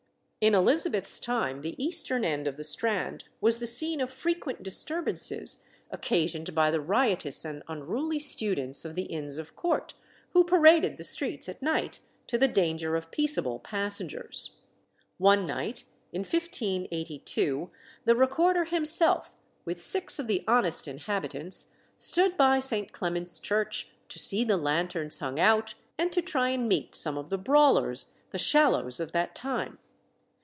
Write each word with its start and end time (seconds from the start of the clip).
In 0.43 0.55
Elizabeth's 0.55 1.19
time 1.19 1.61
the 1.61 1.75
eastern 1.77 2.25
end 2.25 2.47
of 2.47 2.57
the 2.57 2.63
Strand 2.63 3.25
was 3.41 3.59
the 3.59 3.67
scene 3.67 4.01
of 4.01 4.11
frequent 4.11 4.63
disturbances 4.63 5.61
occasioned 5.91 6.55
by 6.55 6.71
the 6.71 6.81
riotous 6.81 7.45
and 7.45 7.61
unruly 7.67 8.17
students 8.17 8.83
of 8.83 8.95
the 8.95 9.03
inns 9.03 9.37
of 9.37 9.55
court, 9.55 9.93
who 10.31 10.43
paraded 10.43 10.97
the 10.97 11.03
streets 11.03 11.47
at 11.47 11.61
night 11.61 11.99
to 12.25 12.39
the 12.39 12.47
danger 12.47 12.95
of 12.95 13.11
peaceable 13.11 13.59
passengers. 13.59 14.57
One 15.19 15.45
night 15.45 15.83
in 16.11 16.21
1582, 16.21 17.69
the 18.05 18.15
Recorder 18.15 18.63
himself, 18.63 19.31
with 19.63 19.79
six 19.79 20.17
of 20.17 20.25
the 20.25 20.43
honest 20.47 20.87
inhabitants, 20.87 21.67
stood 21.99 22.35
by 22.35 22.59
St. 22.59 22.91
Clement's 22.91 23.39
Church 23.39 23.91
to 24.09 24.17
see 24.17 24.43
the 24.43 24.57
lanterns 24.57 25.19
hung 25.19 25.39
out, 25.39 25.75
and 25.99 26.11
to 26.11 26.21
try 26.23 26.49
and 26.49 26.67
meet 26.67 26.95
some 26.95 27.15
of 27.15 27.29
the 27.29 27.37
brawlers, 27.37 28.09
the 28.31 28.39
Shallows 28.39 28.99
of 28.99 29.11
that 29.11 29.35
time. 29.35 29.77